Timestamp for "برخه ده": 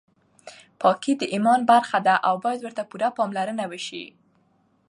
1.71-2.15